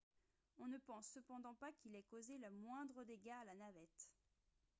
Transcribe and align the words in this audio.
on 0.57 0.65
ne 0.65 0.79
pense 0.79 1.05
cependant 1.13 1.53
pas 1.53 1.71
qu'ils 1.73 1.95
aient 1.95 2.01
causé 2.01 2.39
le 2.39 2.49
moindre 2.49 3.03
dégât 3.03 3.37
à 3.41 3.45
la 3.45 3.53
navette 3.53 4.09